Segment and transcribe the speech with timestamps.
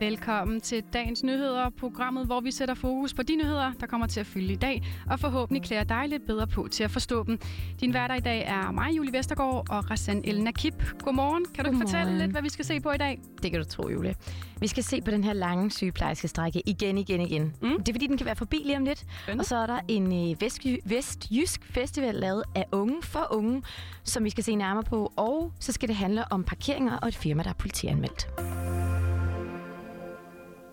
[0.00, 4.20] Velkommen til dagens nyheder, programmet, hvor vi sætter fokus på de nyheder, der kommer til
[4.20, 7.38] at fylde i dag, og forhåbentlig klæder dig lidt bedre på til at forstå dem.
[7.80, 10.74] Din hverdag i dag er mig, Julie Vestergaard, og Rassan Elna Kip.
[11.04, 11.44] Godmorgen.
[11.54, 11.88] Kan du Godmorgen.
[11.88, 13.20] fortælle lidt, hvad vi skal se på i dag?
[13.42, 14.14] Det kan du tro, Julie.
[14.60, 17.42] Vi skal se på den her lange sygeplejerske strække igen, igen, igen.
[17.62, 17.78] Mm.
[17.78, 18.98] Det er fordi, den kan være forbi lige om lidt.
[19.22, 19.42] Spændende.
[19.42, 23.62] Og så er der en øh, vestjy- vestjysk festival lavet af unge for unge,
[24.04, 25.12] som vi skal se nærmere på.
[25.16, 28.28] Og så skal det handle om parkeringer og et firma, der er politianmeldt.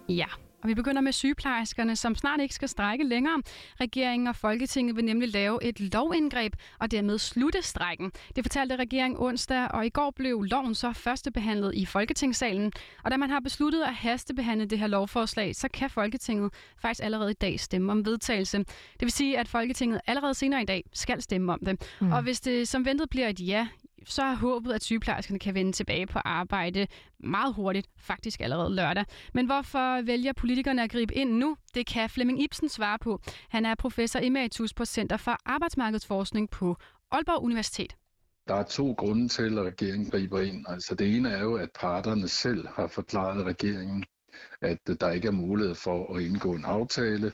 [0.09, 0.27] Ja,
[0.63, 3.41] og vi begynder med sygeplejerskerne, som snart ikke skal strække længere.
[3.81, 8.12] Regeringen og Folketinget vil nemlig lave et lovindgreb og dermed slutte strækken.
[8.35, 12.71] Det fortalte regeringen onsdag, og i går blev loven så førstebehandlet i Folketingssalen.
[13.03, 17.31] Og da man har besluttet at hastebehandle det her lovforslag, så kan Folketinget faktisk allerede
[17.31, 18.57] i dag stemme om vedtagelse.
[18.57, 21.98] Det vil sige, at Folketinget allerede senere i dag skal stemme om det.
[22.01, 22.12] Mm.
[22.12, 23.67] Og hvis det som ventet bliver et ja,
[24.08, 26.88] så er håbet, at sygeplejerskerne kan vende tilbage på arbejde
[27.20, 29.05] meget hurtigt, faktisk allerede lørdag.
[29.34, 31.58] Men hvorfor vælger politikerne at gribe ind nu?
[31.74, 33.22] Det kan Flemming Ibsen svare på.
[33.50, 36.78] Han er professor emeritus på Center for Arbejdsmarkedsforskning på
[37.12, 37.96] Aalborg Universitet.
[38.48, 40.66] Der er to grunde til, at regeringen griber ind.
[40.70, 44.05] Altså det ene er jo, at parterne selv har forklaret regeringen,
[44.62, 47.32] at der ikke er mulighed for at indgå en aftale.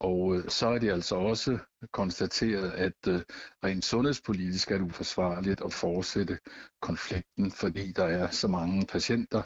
[0.00, 1.58] Og øh, så er det altså også
[1.92, 3.20] konstateret, at øh,
[3.64, 6.38] rent sundhedspolitisk er det uforsvarligt at fortsætte
[6.82, 9.42] konflikten, fordi der er så mange patienter,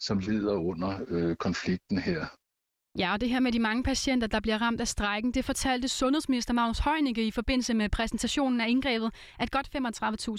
[0.00, 2.26] som lider under øh, konflikten her.
[2.98, 5.88] Ja, og det her med de mange patienter, der bliver ramt af strækken, det fortalte
[5.88, 9.70] sundhedsminister Magnus Heunicke i forbindelse med præsentationen af indgrebet, at godt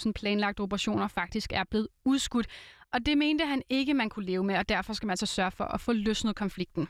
[0.06, 2.46] 35.000 planlagte operationer faktisk er blevet udskudt.
[2.92, 5.50] Og det mente han ikke, man kunne leve med, og derfor skal man altså sørge
[5.50, 6.88] for at få løsnet konflikten.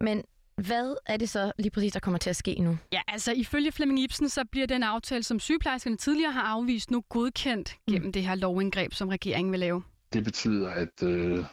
[0.00, 0.24] Men
[0.56, 2.78] hvad er det så lige præcis, der kommer til at ske nu?
[2.92, 7.04] Ja, altså ifølge Flemming Ibsen, så bliver den aftale, som sygeplejerskerne tidligere har afvist, nu
[7.08, 9.82] godkendt gennem det her lovindgreb, som regeringen vil lave.
[10.12, 11.44] Det betyder, at øh,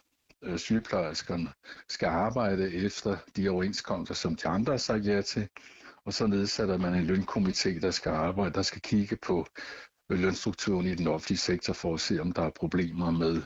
[0.44, 1.50] øh, sygeplejerskerne
[1.90, 5.48] skal arbejde efter de overenskomster, som de andre har sagt ja til.
[6.06, 9.48] Og så nedsætter man en lønkomité, der skal arbejde, der skal kigge på
[10.11, 13.42] øh, lønstrukturen i den offentlige sektor for at se, om der er problemer med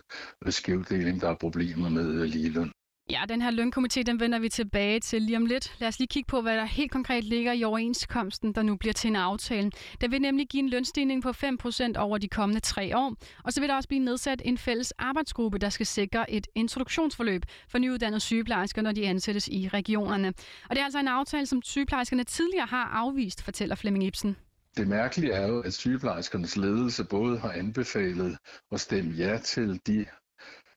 [0.46, 2.72] øh, skævdeling, der er problemer med øh, ligeløn.
[3.10, 5.76] Ja, den her lønkomité, den vender vi tilbage til lige om lidt.
[5.80, 8.94] Lad os lige kigge på, hvad der helt konkret ligger i overenskomsten, der nu bliver
[8.94, 9.72] til en aftale.
[10.02, 13.16] Der vil nemlig give en lønstigning på 5% over de kommende tre år.
[13.44, 17.42] Og så vil der også blive nedsat en fælles arbejdsgruppe, der skal sikre et introduktionsforløb
[17.70, 20.28] for nyuddannede sygeplejersker, når de ansættes i regionerne.
[20.70, 24.36] Og det er altså en aftale, som sygeplejerskerne tidligere har afvist, fortæller Flemming Ibsen.
[24.78, 28.38] Det mærkelige er jo, at sygeplejerskernes ledelse både har anbefalet
[28.72, 30.06] at stemme ja til de,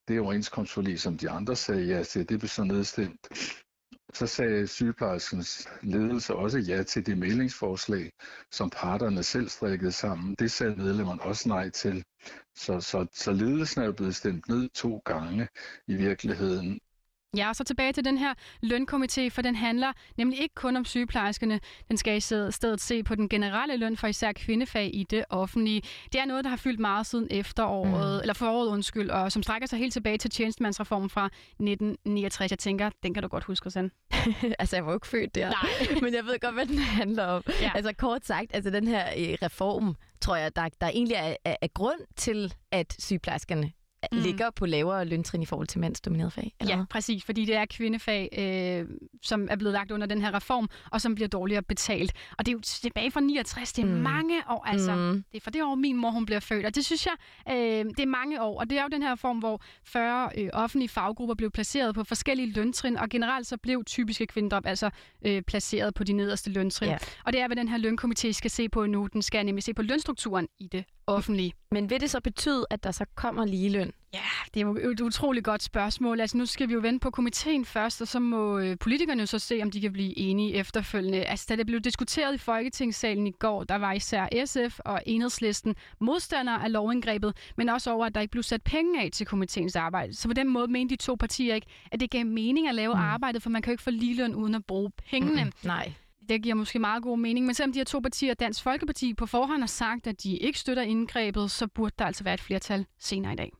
[0.08, 2.28] det overenskomstforlig, som de andre sagde ja til.
[2.28, 3.28] Det blev så nedstemt.
[4.14, 8.12] Så sagde sygeplejerskernes ledelse også ja til det meldingsforslag,
[8.52, 10.34] som parterne selv strikkede sammen.
[10.38, 12.04] Det sagde medlemmerne også nej til.
[12.56, 15.48] Så, så, så ledelsen er jo blevet stemt ned to gange
[15.86, 16.80] i virkeligheden.
[17.36, 18.34] Ja, og så tilbage til den her
[18.64, 21.60] lønkomité, for den handler nemlig ikke kun om sygeplejerskerne.
[21.88, 25.82] Den skal i stedet se på den generelle løn for især kvindefag i det offentlige.
[26.12, 28.20] Det er noget, der har fyldt meget siden efteråret, mm.
[28.20, 32.50] eller foråret undskyld, og som strækker sig helt tilbage til tjenestemandsreformen fra 1969.
[32.50, 33.90] Jeg tænker, den kan du godt huske, Rosanne.
[34.58, 35.48] altså, jeg var jo ikke født der.
[35.48, 36.00] Nej.
[36.02, 37.42] Men jeg ved godt, hvad den handler om.
[37.60, 37.70] Ja.
[37.74, 41.56] Altså kort sagt, altså den her øh, reform, tror jeg, der, der egentlig er, er,
[41.62, 43.72] er grund til, at sygeplejerskerne
[44.12, 44.18] mm.
[44.18, 46.54] ligger på lavere løntrin i forhold til mandsdomineret fag.
[46.60, 50.34] Eller Ja, præcis, fordi det er kvindefag, øh, som er blevet lagt under den her
[50.34, 52.12] reform, og som bliver dårligere betalt.
[52.38, 53.92] Og det er jo tilbage fra 69, det er mm.
[53.92, 54.94] Mange år, altså.
[54.94, 55.24] Mm.
[55.32, 57.14] Det er for det år, min mor hun bliver født, og det synes jeg,
[57.50, 58.60] øh, det er mange år.
[58.60, 62.04] Og det er jo den her form, hvor 40 øh, offentlige faggrupper blev placeret på
[62.04, 64.90] forskellige løntrin, og generelt så blev typiske kvindejob altså
[65.26, 66.88] øh, placeret på de nederste løntrin.
[66.88, 66.98] Ja.
[67.24, 69.08] Og det er, hvad den her lønkomité skal se på nu.
[69.12, 71.52] Den skal nemlig se på lønstrukturen i det offentlige.
[71.70, 73.92] Men vil det så betyde, at der så kommer ligeløn?
[74.14, 74.18] Ja,
[74.54, 76.20] det er jo et utroligt godt spørgsmål.
[76.20, 79.26] Altså, nu skal vi jo vente på komiteen først, og så må øh, politikerne jo
[79.26, 81.24] så se, om de kan blive enige efterfølgende.
[81.24, 85.74] Altså, da det blev diskuteret i Folketingssalen i går, der var især SF og Enhedslisten
[86.00, 89.76] modstandere af lovindgrebet, men også over, at der ikke blev sat penge af til komiteens
[89.76, 90.14] arbejde.
[90.14, 92.94] Så på den måde mente de to partier ikke, at det gav mening at lave
[92.94, 93.00] mm.
[93.00, 95.44] arbejdet, for man kan jo ikke få ligeløn uden at bruge pengene.
[95.44, 95.52] Mm.
[95.64, 95.92] Nej.
[96.28, 99.26] Det giver måske meget god mening, men selvom de her to partier, Dansk Folkeparti, på
[99.26, 102.86] forhånd har sagt, at de ikke støtter indgrebet, så burde der altså være et flertal
[102.98, 103.52] senere i dag.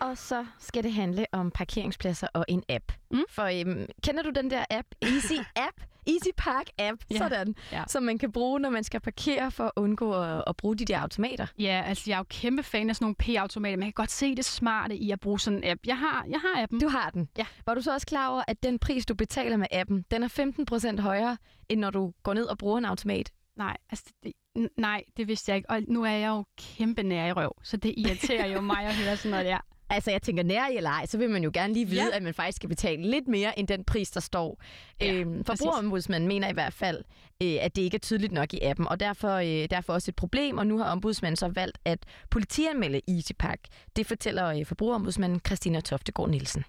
[0.00, 2.92] Og så skal det handle om parkeringspladser og en app.
[3.10, 3.24] Mm.
[3.30, 4.86] For øhm, kender du den der app?
[5.02, 5.32] Easy
[5.66, 5.76] App?
[6.08, 7.18] Easy Park App, Ja.
[7.18, 7.54] sådan.
[7.72, 7.84] Ja.
[7.88, 10.84] Som man kan bruge, når man skal parkere for at undgå at, at bruge de
[10.84, 11.46] der automater.
[11.58, 14.34] Ja, altså jeg er jo kæmpe fan af sådan nogle p-automater, jeg kan godt se
[14.34, 15.80] det smarte i at bruge sådan en app.
[15.86, 16.80] Jeg har, jeg har appen.
[16.80, 17.28] Du har den.
[17.38, 17.46] Ja.
[17.66, 20.94] Var du så også klar over, at den pris, du betaler med appen, den er
[20.98, 21.36] 15% højere,
[21.68, 23.30] end når du går ned og bruger en automat?
[23.56, 24.32] Nej, altså det,
[24.76, 25.70] nej, det vidste jeg ikke.
[25.70, 28.94] Og nu er jeg jo kæmpe nær i røv, så det irriterer jo mig at
[28.94, 29.58] høre sådan noget der.
[29.90, 32.16] Altså, jeg tænker, nær eller ej, så vil man jo gerne lige vide, Ja.
[32.16, 34.62] at man faktisk skal betale lidt mere end den pris, der står.
[35.00, 37.04] Ja, øhm, forbrugerombudsmanden mener i hvert fald,
[37.42, 40.16] øh, at det ikke er tydeligt nok i appen, og derfor, øh, derfor også et
[40.16, 41.98] problem, og nu har ombudsmanden så valgt at
[42.30, 43.60] politianmelde EasyPack.
[43.96, 46.64] Det fortæller øh, forbrugerombudsmanden Christina Toftegård Nielsen.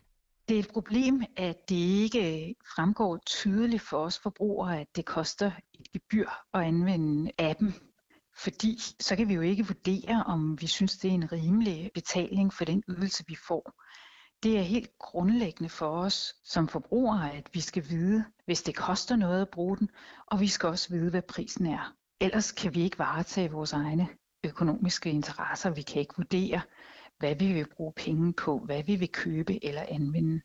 [0.50, 5.51] Det er et problem, at det ikke fremgår tydeligt for os forbrugere, at det koster
[5.74, 7.75] et gebyr at anvende appen.
[8.44, 12.53] Fordi så kan vi jo ikke vurdere, om vi synes, det er en rimelig betaling
[12.53, 13.74] for den ydelse, vi får.
[14.44, 19.15] Det er helt grundlæggende for os som forbrugere, at vi skal vide, hvis det koster
[19.15, 19.89] noget at bruge den,
[20.27, 21.94] og vi skal også vide, hvad prisen er.
[22.21, 24.07] Ellers kan vi ikke varetage vores egne
[24.44, 25.69] økonomiske interesser.
[25.69, 26.62] Vi kan ikke vurdere,
[27.18, 30.42] hvad vi vil bruge penge på, hvad vi vil købe eller anvende.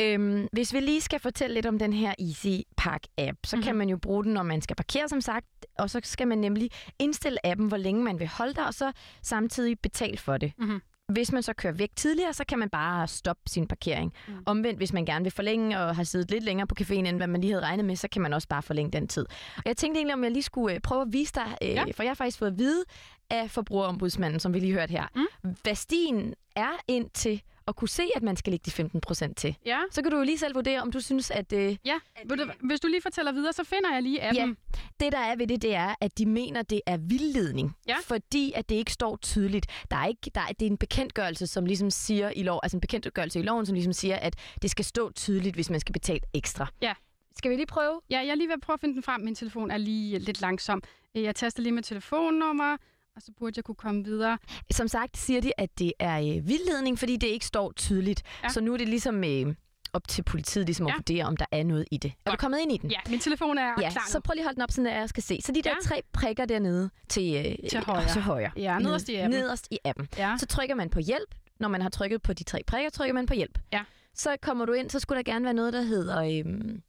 [0.00, 3.64] Øhm, hvis vi lige skal fortælle lidt om den her Easy Park app, så mm-hmm.
[3.64, 3.78] kan Mhm.
[3.78, 5.46] man jo bruge den, når man skal parkere, som sagt,
[5.78, 8.92] og så skal man nemlig indstille appen, hvor længe man vil holde der, og så
[9.22, 10.52] samtidig betale for det.
[10.58, 10.82] Mhm.
[11.08, 14.12] Hvis man så kører væk tidligere, så kan man bare stoppe sin parkering.
[14.28, 14.34] Mm.
[14.46, 17.26] Omvendt, hvis man gerne vil forlænge og har siddet lidt længere på caféen, end hvad
[17.26, 19.26] man lige havde regnet med, så kan man også bare forlænge den tid.
[19.56, 21.84] Og jeg tænkte egentlig, om jeg lige skulle øh, prøve at vise dig, øh, Ja.
[21.94, 22.84] for jeg har faktisk fået at vide
[23.30, 25.54] af forbrugerombudsmanden, som vi lige hørte her, Mm.
[25.62, 29.36] hvad stien er ind til at kunne se, at man skal lægge de 15 procent
[29.36, 29.56] til.
[29.66, 31.98] Ja, Så kan du jo lige selv vurdere, om du synes, at øh, ja.
[32.26, 34.56] Ved du, hvis du lige fortæller videre, så finder jeg lige appen.
[35.00, 37.76] det, der er ved det, det er, at de mener, det er vildledning.
[37.88, 37.96] Ja.
[38.04, 39.66] Fordi at det ikke står tydeligt.
[39.90, 42.76] Der er ikke, der er, det er en bekendtgørelse, som ligesom siger i lov, altså
[42.76, 45.92] en bekendtgørelse i loven, som ligesom siger, at det skal stå tydeligt, hvis man skal
[45.92, 46.66] betale ekstra.
[46.82, 46.92] Ja.
[47.36, 48.00] Skal vi lige prøve?
[48.10, 49.20] Ja, jeg er lige ved at prøve at finde den frem.
[49.20, 50.82] Min telefon er lige lidt langsom.
[51.14, 52.76] Jeg taster lige med telefonnummer,
[53.16, 54.38] og så burde jeg kunne komme videre.
[54.70, 58.22] Som sagt siger de, at det er øh, vildledning, fordi det ikke står tydeligt.
[58.42, 58.48] Ja.
[58.48, 59.54] Så nu er det ligesom øh,
[59.92, 60.92] op til politiet ligesom Ja.
[60.92, 62.08] at vurdere, om der er noget i det.
[62.08, 62.40] Er du Godt.
[62.40, 62.90] kommet ind i den?
[62.90, 64.20] Ja, min telefon er Ja, klar så nu.
[64.22, 65.38] prøv lige at holde den op, at jeg skal se.
[65.44, 65.88] Så de der Ja.
[65.88, 68.08] tre prikker dernede til, øh, Til højre.
[68.08, 68.50] Til højre.
[68.56, 69.30] Ja, nederst i appen.
[69.30, 70.08] Nederst i appen.
[70.18, 70.34] Ja.
[70.38, 71.34] Så trykker man på hjælp.
[71.60, 73.58] Når man har trykket på de tre prikker, trykker man på hjælp.
[73.72, 73.82] Ja.
[74.14, 76.82] Så kommer du ind, så skulle der gerne være noget, der hedder øhm,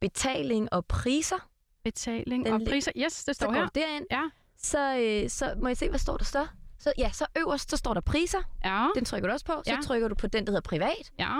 [0.00, 1.48] betaling og priser.
[1.84, 2.92] Betaling Den og priser.
[2.96, 3.62] Yes, det Så står går her.
[3.62, 4.06] du derind.
[4.10, 4.22] Ja.
[4.58, 6.46] Så, øh, så må jeg se, hvad står der så?
[6.78, 8.38] Så, ja, så øverst, så står der priser.
[8.64, 9.52] Ja, Den trykker du også på.
[9.66, 9.78] Så Ja.
[9.84, 11.12] trykker du på den, der hedder privat.
[11.18, 11.38] ja.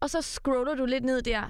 [0.00, 1.42] Og så scroller du lidt ned der.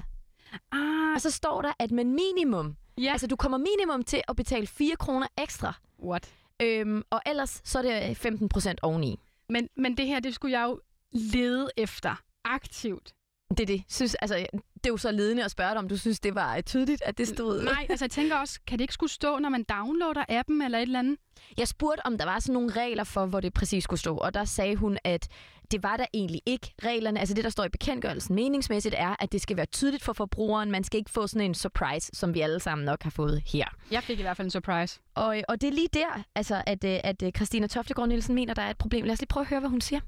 [0.72, 3.12] Ah, Og så står der, at man minimum, ja.
[3.12, 5.72] altså du kommer minimum til at betale 4 kroner ekstra.
[6.02, 6.30] What?
[6.62, 9.20] Øhm, og ellers så er det 15 procent oveni.
[9.48, 10.80] Men, men det her, det skulle jeg jo
[11.12, 13.14] lede efter aktivt.
[13.50, 13.82] Det er det.
[13.88, 14.46] Synes, altså,
[14.84, 17.18] det er jo så ledende at spørge dig, om du synes, det var tydeligt, at
[17.18, 17.62] det stod...
[17.62, 20.78] Nej, altså jeg tænker også, kan det ikke skulle stå, når man downloader appen eller
[20.78, 21.18] et eller andet?
[21.58, 24.34] Jeg spurgte, om der var sådan nogle regler for, hvor det præcis skulle stå, og
[24.34, 25.28] der sagde hun, at
[25.70, 26.74] det var der egentlig ikke.
[26.84, 30.12] Reglerne, altså det, der står i bekendtgørelsen meningsmæssigt, er, at det skal være tydeligt for
[30.12, 30.70] forbrugeren.
[30.70, 33.64] Man skal ikke få sådan en surprise, som vi alle sammen nok har fået her.
[33.90, 35.00] Jeg fik i hvert fald en surprise.
[35.14, 38.54] Og, og det er lige der, altså, at, øh, at øh, Christina Toftegård Nielsen mener,
[38.54, 39.04] der er et problem.
[39.04, 40.00] Lad os lige prøve at høre, hvad hun siger.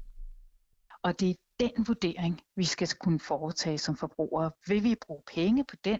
[1.03, 4.51] Og det er den vurdering, vi skal kunne foretage som forbrugere.
[4.67, 5.99] Vil vi bruge penge på den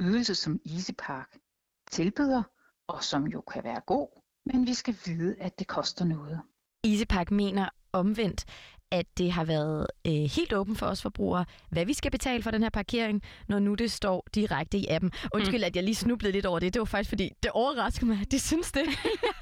[0.00, 1.38] ydelse, som EasyPark
[1.90, 2.42] tilbyder,
[2.88, 6.40] og som jo kan være god, men vi skal vide, at det koster noget.
[6.84, 8.44] EasyPack mener omvendt,
[8.90, 12.50] at det har været øh, helt åbent for os forbrugere, hvad vi skal betale for
[12.50, 15.12] den her parkering, når nu det står direkte i appen.
[15.34, 15.64] Undskyld, mm.
[15.64, 16.74] at jeg lige snublede lidt over det.
[16.74, 18.82] Det var faktisk, fordi det overrasker mig, at de synes det.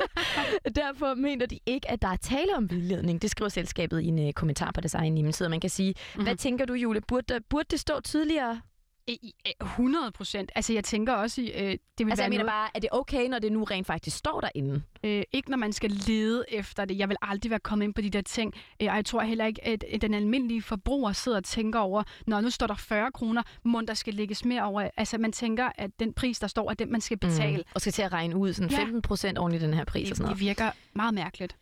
[0.76, 3.22] Derfor mener de ikke, at der er tale om vildledning.
[3.22, 5.48] Det skriver selskabet i en øh, kommentar på deres egen hjemmeside.
[5.48, 6.24] Man kan sige, mm-hmm.
[6.24, 7.00] hvad tænker du, Jule?
[7.08, 8.60] Burde, burde det stå tydeligere?
[9.06, 10.50] I- i- 100 procent.
[10.54, 12.78] Altså jeg tænker også, i, øh, det vil Altså, være jeg mener noget, bare, er
[12.80, 14.82] det okay, når det nu rent faktisk står derinde?
[15.04, 16.98] øh, ikke når man skal lede efter det.
[16.98, 18.54] Jeg vil aldrig være kommet ind på de der ting.
[18.82, 22.40] Øh, og jeg tror heller ikke, at, den almindelige forbruger sidder og tænker over, når
[22.40, 24.88] nu står der 40 kroner, må der skal lægges mere over.
[24.96, 27.56] Altså man tænker, at den pris, der står, er den, man skal betale.
[27.56, 27.62] Mm.
[27.74, 28.78] Og skal til at regne ud sådan Ja.
[28.78, 30.38] 15 procent oven i den her pris og sådan Det, noget.
[30.38, 31.56] det virker meget mærkeligt.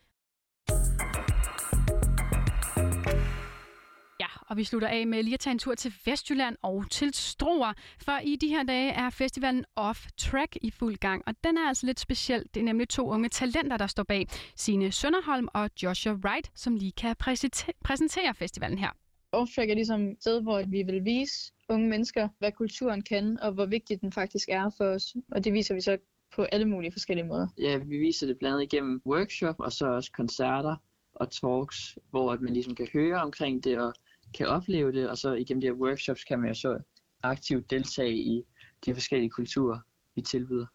[4.50, 7.72] Og vi slutter af med lige at tage en tur til Vestjylland og til Struer,
[7.98, 11.68] for i de her dage er festivalen Off Track i fuld gang, og den er
[11.68, 12.44] altså lidt speciel.
[12.54, 14.26] Det er nemlig to unge talenter, der står bag.
[14.56, 18.90] Sine Sønderholm og Joshua Wright, som lige kan præsente- præsentere festivalen her.
[19.32, 23.52] Offtrack er ligesom et sted, hvor vi vil vise unge mennesker, hvad kulturen kan, og
[23.52, 25.16] hvor vigtig den faktisk er for os.
[25.32, 25.98] Og det viser vi så
[26.34, 27.48] på alle mulige forskellige måder.
[27.58, 30.76] Ja, vi viser det blandt andet igennem workshop, og så også koncerter
[31.14, 33.94] og talks, hvor at man ligesom kan høre omkring det og
[34.34, 36.78] kan opleve det, og så igennem de her workshops kan man jo så
[37.22, 38.42] aktivt deltage i
[38.84, 39.78] de forskellige kulturer,
[40.14, 40.66] vi tilbyder.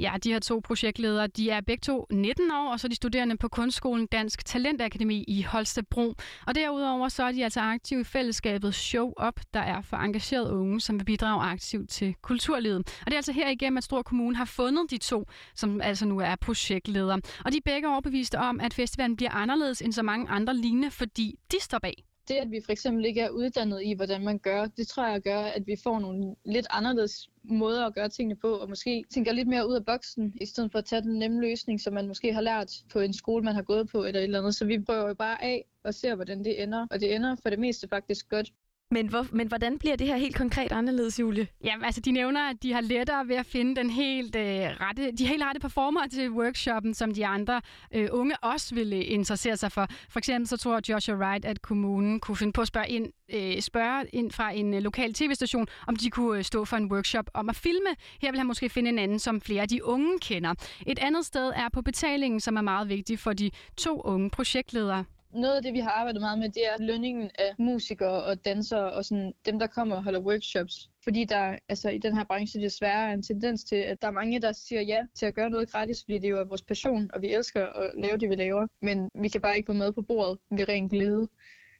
[0.00, 2.94] Ja, de her to projektledere, de er begge to 19 år, og så er de
[2.94, 6.14] studerende på Kunstskolen Dansk Talentakademi i Holstebro.
[6.46, 10.52] Og derudover så er de altså aktive i fællesskabet Show Up, der er for engagerede
[10.52, 12.78] unge, som vil bidrage aktivt til kulturlivet.
[12.78, 16.06] Og det er altså her igennem, at Stor Kommune har fundet de to, som altså
[16.06, 17.20] nu er projektledere.
[17.44, 20.90] Og de er begge overbeviste om, at festivalen bliver anderledes end så mange andre lignende,
[20.90, 24.38] fordi de står bag det, at vi for eksempel ikke er uddannet i, hvordan man
[24.38, 28.36] gør, det tror jeg gør, at vi får nogle lidt anderledes måder at gøre tingene
[28.36, 31.18] på, og måske tænker lidt mere ud af boksen, i stedet for at tage den
[31.18, 34.20] nemme løsning, som man måske har lært på en skole, man har gået på, eller
[34.20, 34.54] et eller andet.
[34.54, 36.86] Så vi prøver jo bare af og ser, hvordan det ender.
[36.90, 38.52] Og det ender for det meste faktisk godt.
[38.94, 41.46] Men, hvor, men hvordan bliver det her helt konkret anderledes, Julie?
[41.64, 45.12] Jamen, altså de nævner, at de har lettere ved at finde den helt, øh, rette,
[45.12, 47.60] de helt rette performer til workshoppen, som de andre
[47.94, 49.86] øh, unge også ville interessere sig for.
[50.08, 53.60] For eksempel så tror Joshua Wright, at kommunen kunne finde på at spørge ind, øh,
[53.60, 57.30] spørge ind fra en øh, lokal tv-station, om de kunne øh, stå for en workshop
[57.34, 57.90] om at filme.
[58.22, 60.54] Her vil han måske finde en anden, som flere af de unge kender.
[60.86, 65.04] Et andet sted er på betalingen, som er meget vigtigt for de to unge projektledere
[65.34, 68.92] noget af det, vi har arbejdet meget med, det er lønningen af musikere og dansere
[68.92, 70.90] og sådan dem, der kommer og holder workshops.
[71.04, 74.12] Fordi der altså, i den her branche desværre er en tendens til, at der er
[74.12, 77.10] mange, der siger ja til at gøre noget gratis, fordi det jo er vores passion,
[77.14, 78.66] og vi elsker at lave det, vi laver.
[78.82, 81.28] Men vi kan bare ikke få med på bordet ved ren glæde.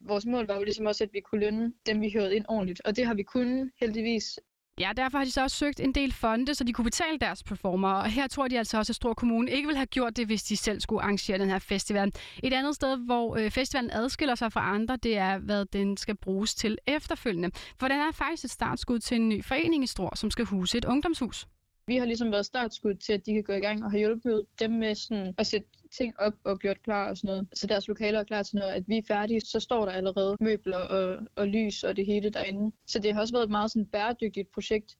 [0.01, 2.81] Vores mål var jo ligesom også, at vi kunne lønne dem, vi hørte ind ordentligt.
[2.85, 4.39] Og det har vi kunnet, heldigvis.
[4.81, 7.43] Ja, derfor har de så også søgt en del fonde, så de kunne betale deres
[7.43, 7.89] performer.
[7.89, 10.43] Og her tror de altså også, at Stor Kommune ikke ville have gjort det, hvis
[10.43, 12.13] de selv skulle arrangere den her festival.
[12.43, 16.17] Et andet sted, hvor øh, festivalen adskiller sig fra andre, det er, hvad den skal
[16.17, 17.51] bruges til efterfølgende.
[17.81, 20.79] For den er faktisk et startskud til en ny forening i Stor, som skal huse
[20.79, 21.47] et ungdomshus.
[21.87, 24.43] Vi har ligesom været startskud til, at de kan gå i gang og have hjulpet
[24.61, 25.67] dem med sådan at sætte
[25.99, 27.49] ting op og gjort klar og sådan noget.
[27.53, 30.37] Så deres lokaler er klar til noget, at vi er færdige, så står der allerede
[30.41, 32.77] møbler og, og lys og det hele derinde.
[32.87, 34.97] Så det har også været et meget sådan bæredygtigt projekt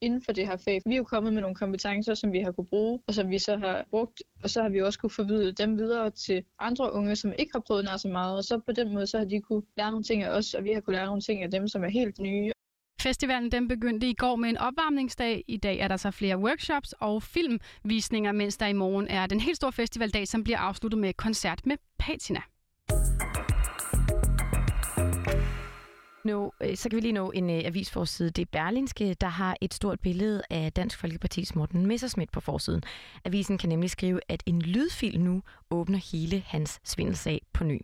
[0.00, 0.82] inden for det her fag.
[0.86, 3.38] Vi er jo kommet med nogle kompetencer, som vi har kunne bruge, og som vi
[3.38, 7.16] så har brugt, og så har vi også kunne forvidle dem videre til andre unge,
[7.16, 9.40] som ikke har prøvet nær så meget, og så på den måde, så har de
[9.40, 11.68] kunne lære nogle ting af os, og vi har kunne lære nogle ting af dem,
[11.68, 12.52] som er helt nye.
[13.00, 15.44] Festivalen den begyndte i går med en opvarmningsdag.
[15.48, 19.40] I dag er der så flere workshops og filmvisninger, mens der i morgen er den
[19.40, 22.40] helt store festivaldag, som bliver afsluttet med koncert med Patina
[26.28, 28.30] nå, øh, så kan vi lige nå en øh, avisforside.
[28.30, 32.82] Det er Berlinske, der har et stort billede af Dansk Folkeparti's Morten Messersmith på forsiden.
[33.24, 37.80] Avisen kan nemlig skrive, at en lydfil nu åbner hele hans svindelsag på ny.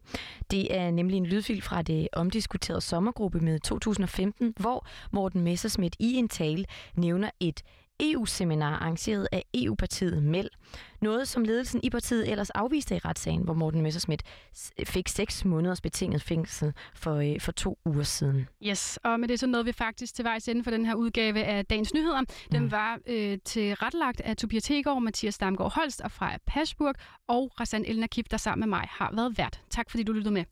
[0.51, 6.15] Det er nemlig en lydfil fra det omdiskuterede sommergruppe med 2015, hvor Morten Messersmith i
[6.15, 7.63] en tale nævner et
[8.01, 10.49] EU-seminar arrangeret af EU-partiet MEL.
[11.01, 14.23] Noget, som ledelsen i partiet ellers afviste i retssagen, hvor Morten Messerschmidt
[14.85, 18.49] fik seks måneders betinget fængsel for, øh, for to uger siden.
[18.63, 21.45] Yes, og med det så nåede vi faktisk til vejs ende for den her udgave
[21.45, 22.23] af Dagens Nyheder.
[22.53, 22.71] Den mm.
[22.71, 26.95] var øh, til retlagt af Tobias Tegård, Mathias Damgaard Holst og Freja Pasburg
[27.29, 29.61] og Rassan Elnakip, der sammen med mig har været vært.
[29.71, 30.45] Tak fordi du lyttede med.